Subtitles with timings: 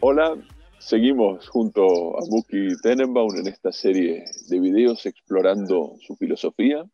[0.00, 0.36] Hola,
[0.78, 6.84] seguimos junto a Muki Tenenbaum en esta serie de videos explorando su filosofía,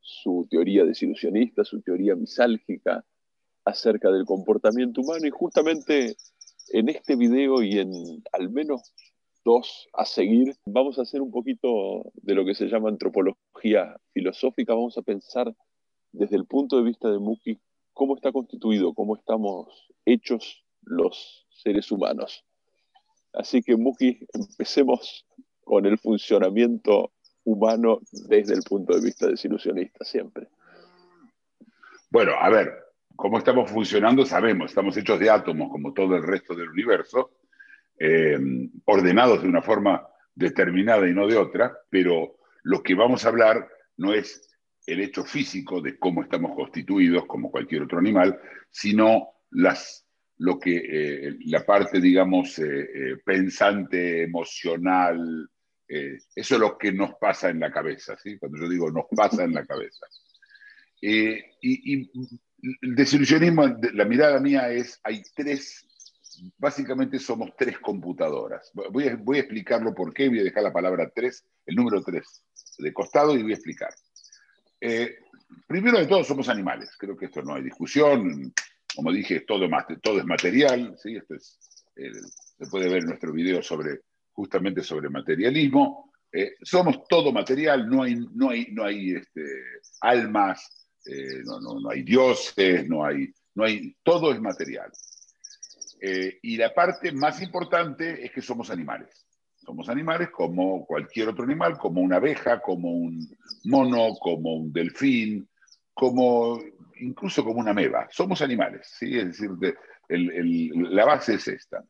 [0.00, 3.04] su teoría desilusionista, su teoría misálgica
[3.64, 6.16] acerca del comportamiento humano y justamente
[6.68, 8.92] en este video y en al menos
[9.44, 14.74] dos a seguir vamos a hacer un poquito de lo que se llama antropología filosófica,
[14.74, 15.54] vamos a pensar
[16.12, 17.58] desde el punto de vista de Muki
[17.92, 22.44] cómo está constituido, cómo estamos hechos los seres humanos.
[23.32, 25.26] Así que, Muki, empecemos
[25.64, 27.12] con el funcionamiento
[27.44, 30.48] humano desde el punto de vista desilusionista siempre.
[32.10, 32.83] Bueno, a ver,
[33.16, 37.38] cómo estamos funcionando sabemos, estamos hechos de átomos como todo el resto del universo,
[37.98, 38.38] eh,
[38.84, 43.68] ordenados de una forma determinada y no de otra, pero lo que vamos a hablar
[43.96, 44.50] no es
[44.86, 48.38] el hecho físico de cómo estamos constituidos como cualquier otro animal,
[48.70, 50.02] sino las
[50.38, 55.48] lo que eh, la parte, digamos, eh, pensante, emocional,
[55.86, 58.36] eso es lo que nos pasa en la cabeza, ¿sí?
[58.36, 60.06] Cuando yo digo nos pasa en la cabeza.
[61.00, 61.38] Y
[62.80, 65.86] el desilusionismo, de- la mirada mía es, hay tres,
[66.58, 68.70] básicamente somos tres computadoras.
[68.90, 72.44] Voy a, explicarlo por qué, voy a dejar la palabra tres, el número tres
[72.78, 73.90] de costado y voy a explicar.
[74.80, 75.16] Eh,
[75.66, 78.52] primero de todo somos animales, creo que esto no hay discusión,
[78.94, 79.68] como dije, todo,
[80.02, 81.16] todo es material, ¿sí?
[81.16, 81.58] Esto es,
[81.96, 82.10] eh,
[82.58, 84.00] se puede ver en nuestro video sobre,
[84.32, 86.12] justamente sobre materialismo.
[86.32, 89.42] Eh, somos todo material, no hay, no hay, no hay este,
[90.00, 94.92] almas, eh, no, no, no hay dioses, no hay, no hay, todo es material.
[96.00, 99.24] Eh, y la parte más importante es que somos animales.
[99.64, 103.26] Somos animales como cualquier otro animal, como una abeja, como un
[103.64, 105.48] mono, como un delfín,
[105.94, 106.60] como
[107.00, 108.06] incluso como una ameba.
[108.10, 109.18] Somos animales, ¿sí?
[109.18, 109.50] Es decir,
[110.08, 111.82] la base es esta.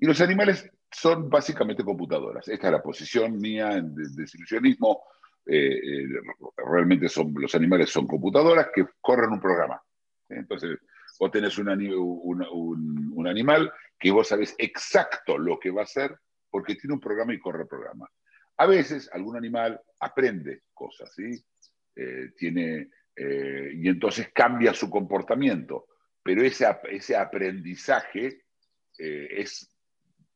[0.00, 2.48] Y los animales son básicamente computadoras.
[2.48, 5.02] Esta es la posición mía de- desilusionismo.
[5.46, 6.06] Eh, eh,
[6.56, 9.80] realmente son, los animales son computadoras que corren un programa.
[10.28, 10.34] ¿sí?
[10.36, 10.78] Entonces,
[11.18, 16.16] vos tenés un, un- animal que vos sabés exacto lo que va a hacer
[16.50, 18.08] porque tiene un programa y corre el programa.
[18.56, 21.30] A veces algún animal aprende cosas, ¿sí?
[21.96, 25.86] Eh, tiene, eh, y entonces cambia su comportamiento,
[26.22, 28.42] pero ese, ese aprendizaje
[28.98, 29.74] eh, es,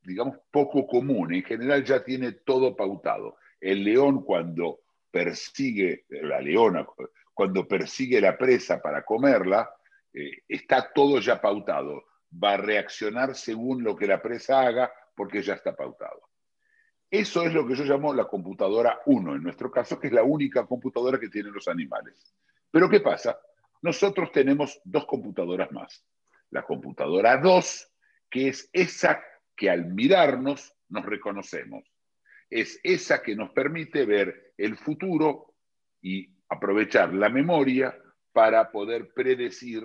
[0.01, 1.33] digamos, poco común.
[1.33, 3.37] En general ya tiene todo pautado.
[3.59, 4.81] El león cuando
[5.15, 6.85] persigue, la leona
[7.33, 9.73] cuando persigue la presa para comerla,
[10.13, 12.03] eh, está todo ya pautado.
[12.43, 16.19] Va a reaccionar según lo que la presa haga porque ya está pautado.
[17.09, 20.23] Eso es lo que yo llamo la computadora 1, en nuestro caso, que es la
[20.23, 22.35] única computadora que tienen los animales.
[22.69, 23.39] Pero ¿qué pasa?
[23.83, 26.05] Nosotros tenemos dos computadoras más.
[26.49, 27.89] La computadora 2,
[28.29, 29.23] que es esa
[29.55, 31.94] que al mirarnos nos reconocemos.
[32.49, 35.55] Es esa que nos permite ver el futuro
[36.01, 37.97] y aprovechar la memoria
[38.31, 39.83] para poder predecir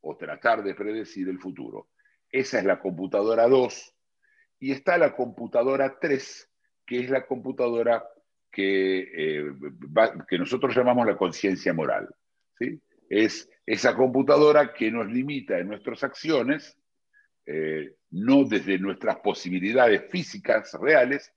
[0.00, 1.88] o tratar de predecir el futuro.
[2.30, 3.94] Esa es la computadora 2.
[4.60, 6.50] Y está la computadora 3,
[6.86, 8.04] que es la computadora
[8.50, 9.52] que, eh,
[10.28, 12.08] que nosotros llamamos la conciencia moral.
[12.58, 12.80] ¿sí?
[13.08, 16.78] Es esa computadora que nos limita en nuestras acciones,
[17.46, 21.32] eh, no desde nuestras posibilidades físicas reales,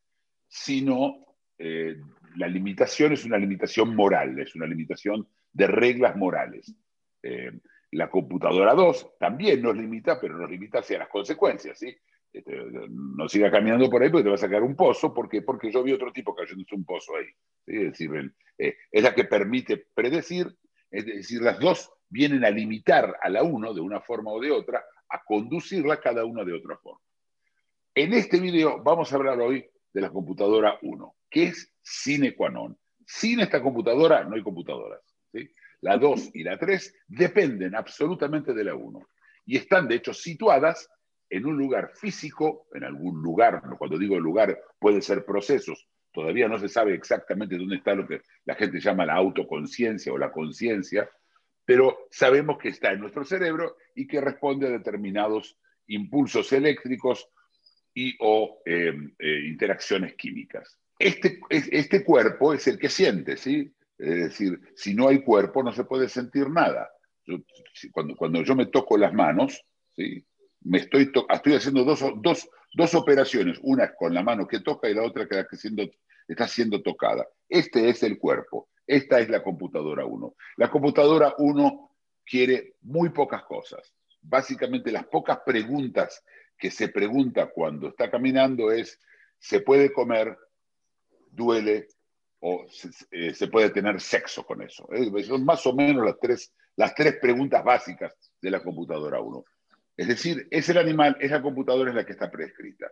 [0.52, 1.96] sino eh,
[2.36, 6.76] la limitación es una limitación moral, es una limitación de reglas morales.
[7.24, 7.52] Eh,
[7.92, 11.96] la computadora 2 también nos limita, pero nos limita hacia las consecuencias, ¿sí?
[12.34, 12.54] Este,
[12.90, 15.42] no sigas caminando por ahí porque te va a sacar un pozo, ¿por qué?
[15.42, 17.28] Porque yo vi otro tipo cayéndose un pozo ahí.
[17.66, 18.12] Es decir,
[18.58, 20.54] eh, es la que permite predecir,
[20.90, 24.52] es decir, las dos vienen a limitar a la uno de una forma o de
[24.52, 27.00] otra, a conducirla cada una de otra forma.
[27.96, 32.50] En este video vamos a hablar hoy de la computadora 1, que es sine qua
[32.50, 32.78] non.
[33.06, 35.02] Sin esta computadora no hay computadoras.
[35.32, 35.50] ¿sí?
[35.82, 39.08] La 2 y la 3 dependen absolutamente de la 1
[39.46, 40.90] y están de hecho situadas
[41.30, 46.60] en un lugar físico, en algún lugar, cuando digo lugar puede ser procesos, todavía no
[46.60, 51.10] se sabe exactamente dónde está lo que la gente llama la autoconciencia o la conciencia,
[51.66, 55.58] pero sabemos que está en nuestro cerebro y que responde a determinados
[55.88, 57.30] impulsos eléctricos
[57.94, 60.78] y o eh, eh, interacciones químicas.
[60.98, 63.74] Este, es- este cuerpo es el que siente, ¿sí?
[63.98, 66.90] Es decir, si no hay cuerpo no se puede sentir nada.
[67.92, 69.64] cuando, cuando yo me toco las manos,
[69.96, 70.26] ¿sí?
[70.64, 74.94] me estoy, estoy haciendo dos, dos, dos operaciones, una con la mano que toca y
[74.94, 75.46] la otra que,
[76.28, 77.28] está siendo tocada.
[77.50, 80.36] Este es el cuerpo, esta es la computadora 1.
[80.58, 81.92] La computadora 1
[82.26, 83.94] quiere muy pocas cosas.
[84.22, 86.24] Básicamente las pocas preguntas
[86.62, 89.00] que se pregunta cuando está caminando es,
[89.40, 90.38] ¿se puede comer?
[91.32, 91.88] ¿Duele?
[92.40, 94.88] ¿O se, eh, puede tener sexo con eso?
[94.94, 99.44] Eh, son más o menos las tres, las tres preguntas básicas de la computadora 1.
[99.98, 102.88] Es decir, es el animal, es la computadora en la que está prescrita.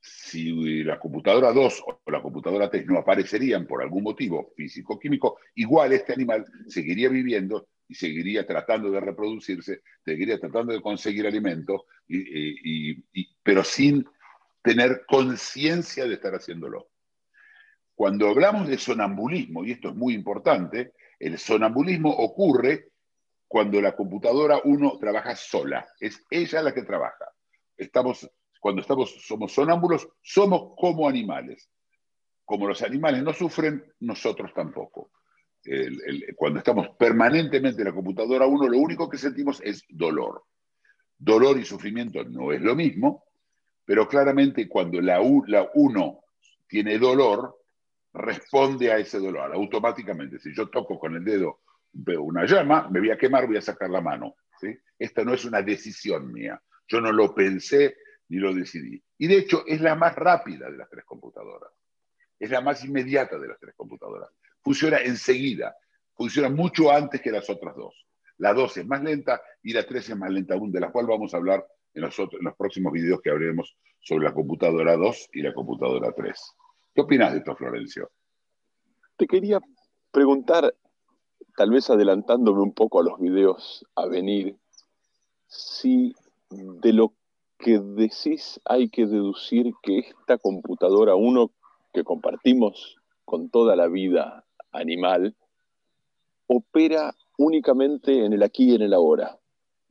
[0.00, 5.92] Si la computadora 2 o la computadora 3 no aparecerían por algún motivo físico-químico, igual
[5.92, 11.86] este animal seguiría viviendo y seguiría tratando de reproducirse, seguiría tratando de conseguir alimento,
[13.42, 14.04] pero sin
[14.62, 16.90] tener conciencia de estar haciéndolo.
[17.94, 22.90] Cuando hablamos de sonambulismo, y esto es muy importante, el sonambulismo ocurre
[23.48, 27.26] cuando la computadora uno trabaja sola, es ella la que trabaja.
[27.76, 28.28] Estamos,
[28.60, 31.70] cuando estamos, somos sonámbulos, somos como animales.
[32.44, 35.10] Como los animales no sufren, nosotros tampoco
[36.36, 40.44] cuando estamos permanentemente en la computadora uno, lo único que sentimos es dolor.
[41.18, 43.24] Dolor y sufrimiento no es lo mismo,
[43.84, 46.20] pero claramente cuando la, uno
[46.66, 47.56] tiene dolor,
[48.12, 50.38] responde a ese dolor automáticamente.
[50.38, 51.60] Si yo toco con el dedo
[52.18, 54.36] una llama, me voy a quemar, voy a sacar la mano.
[54.98, 56.60] Esta no es una decisión mía.
[56.88, 57.96] Yo no lo pensé
[58.28, 59.02] ni lo decidí.
[59.18, 61.72] Y de hecho es la más rápida de las tres computadoras.
[62.38, 64.30] Es la más inmediata de las tres computadoras
[64.66, 65.76] funciona enseguida,
[66.16, 68.04] funciona mucho antes que las otras dos.
[68.38, 71.06] La 2 es más lenta y la 3 es más lenta aún, de la cual
[71.06, 71.64] vamos a hablar
[71.94, 76.10] en los, en los próximos videos que hablaremos sobre la computadora 2 y la computadora
[76.10, 76.54] 3.
[76.92, 78.10] ¿Qué opinas de esto, Florencio?
[79.16, 79.60] Te quería
[80.10, 80.74] preguntar,
[81.56, 84.56] tal vez adelantándome un poco a los videos a venir,
[85.46, 86.12] si
[86.50, 87.14] de lo
[87.56, 91.52] que decís hay que deducir que esta computadora, uno
[91.92, 94.45] que compartimos con toda la vida
[94.76, 95.34] animal
[96.46, 99.38] opera únicamente en el aquí y en el ahora.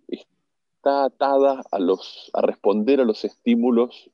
[0.07, 4.09] Está atada a, los, a responder a los estímulos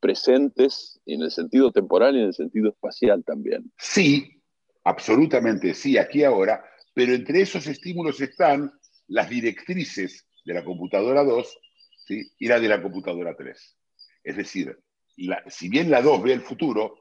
[0.00, 3.72] presentes en el sentido temporal y en el sentido espacial también.
[3.78, 4.40] Sí,
[4.84, 6.64] absolutamente sí, aquí ahora,
[6.94, 8.72] pero entre esos estímulos están
[9.08, 11.58] las directrices de la computadora 2
[12.38, 13.76] y la de la computadora 3.
[14.22, 14.78] Es decir,
[15.48, 17.00] si bien la 2 ve el futuro,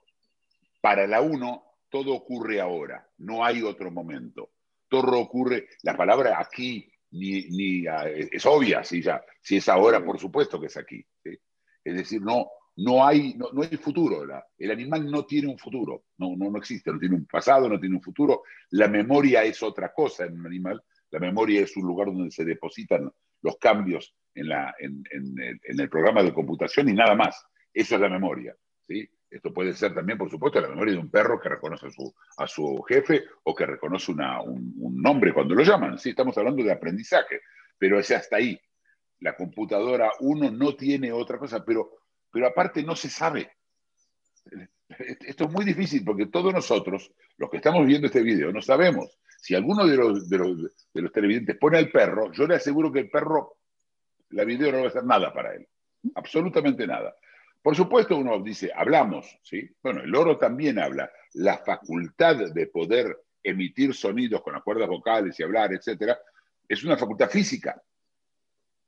[0.82, 1.64] para la 1
[1.96, 4.52] todo ocurre ahora, no hay otro momento.
[4.90, 10.20] Todo ocurre, la palabra aquí ni, ah, es obvia, si, ya, si es ahora, por
[10.20, 11.02] supuesto que es aquí.
[11.24, 14.26] Es decir, no, no, hay, no, hay futuro.
[14.58, 17.80] el animal no tiene un futuro, no, no, no existe, no tiene un pasado, no
[17.80, 18.44] tiene un futuro.
[18.72, 20.84] La memoria es otra cosa en un animal.
[21.12, 23.10] La memoria es un lugar donde se depositan
[23.42, 27.42] los cambios en, la, en, el, en el programa de computación y nada más.
[27.74, 28.54] Eso es la memoria.
[28.86, 29.10] ¿sí?
[29.30, 32.16] Esto puede ser también, por supuesto, la memoria de un perro que reconoce a su,
[32.38, 35.98] a su jefe o que reconoce un, nombre cuando lo llaman.
[35.98, 37.42] Sí, estamos hablando de aprendizaje,
[37.78, 38.60] pero es hasta ahí.
[39.20, 41.92] La computadora, uno no tiene otra cosa, pero,
[42.32, 43.52] pero aparte no se sabe.
[44.88, 49.18] Esto es muy difícil porque todos nosotros, los que estamos viendo este video, no sabemos.
[49.42, 50.58] Si alguno de los, de los,
[50.94, 53.58] de los televidentes pone al perro, yo le aseguro que el perro,
[54.30, 55.68] la video no va a hacer nada para él.
[56.14, 57.16] Absolutamente nada.
[57.66, 59.68] Por supuesto, uno dice, hablamos, ¿sí?
[59.82, 61.10] Bueno, el oro también habla.
[61.34, 66.16] La facultad de poder emitir sonidos con las cuerdas vocales y hablar, etcétera,
[66.70, 67.82] es una facultad física.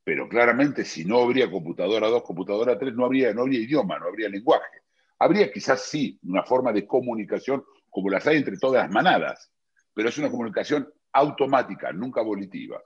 [0.04, 4.10] Pero claramente, si no habría computadora 2, computadora 3, no habría, no habría idioma, no
[4.10, 4.84] habría lenguaje.
[5.18, 9.52] Habría quizás sí una forma de comunicación como las hay entre todas las manadas,
[9.92, 12.80] pero es una comunicación automática, nunca volitiva.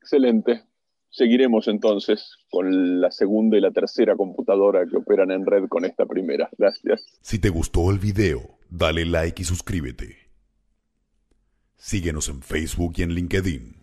[0.00, 0.64] Excelente.
[1.12, 6.06] Seguiremos entonces con la segunda y la tercera computadora que operan en red con esta
[6.06, 6.48] primera.
[6.56, 7.04] Gracias.
[7.20, 10.16] Si te gustó el video, dale like y suscríbete.
[11.76, 13.81] Síguenos en Facebook y en LinkedIn.